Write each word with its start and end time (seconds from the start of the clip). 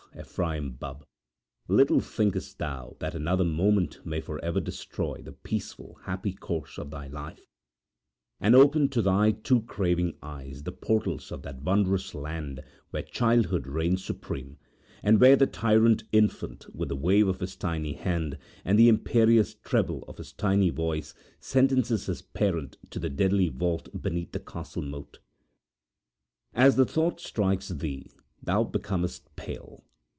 Ephraim 0.19 0.71
Bubb, 0.73 1.05
little 1.69 2.01
thinkest 2.01 2.57
thou 2.59 2.97
that 2.99 3.15
another 3.15 3.45
moment 3.45 4.05
may 4.05 4.19
for 4.19 4.43
ever 4.43 4.59
destroy 4.59 5.21
the 5.23 5.31
peaceful, 5.31 5.99
happy 6.03 6.33
course 6.33 6.77
of 6.77 6.91
thy 6.91 7.07
life, 7.07 7.47
and 8.37 8.53
open 8.53 8.89
to 8.89 9.01
thy 9.01 9.31
too 9.31 9.61
craving 9.61 10.17
eyes 10.21 10.63
the 10.63 10.71
portals 10.73 11.31
of 11.31 11.43
that 11.43 11.61
wondrous 11.61 12.13
land 12.13 12.61
where 12.89 13.01
childhood 13.01 13.65
reigns 13.65 14.03
supreme, 14.03 14.57
and 15.01 15.21
where 15.21 15.37
the 15.37 15.47
tyrant 15.47 16.03
infant 16.11 16.65
with 16.75 16.89
the 16.89 16.95
wave 16.97 17.29
of 17.29 17.39
his 17.39 17.55
tiny 17.55 17.93
hand 17.93 18.37
and 18.65 18.77
the 18.77 18.89
imperious 18.89 19.55
treble 19.63 20.03
of 20.09 20.17
his 20.17 20.33
tiny 20.33 20.69
voice 20.69 21.13
sentences 21.39 22.07
his 22.07 22.21
parent 22.21 22.77
o 22.93 22.99
the 22.99 23.09
deadly 23.09 23.47
vault 23.47 23.87
beneath 24.01 24.33
the 24.33 24.39
castle 24.41 24.81
moat. 24.83 25.19
As 26.53 26.75
the 26.75 26.85
thought 26.85 27.21
strikes 27.21 27.69
thee 27.69 28.11
thou 28.43 28.65
becomest 28.65 29.33
pale. 29.37 29.85